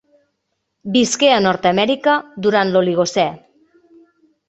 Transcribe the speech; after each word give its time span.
Visqué 0.95 1.29
a 1.35 1.37
Nord-amèrica 1.47 2.17
durant 2.49 2.75
l'Oligocè. 2.75 3.31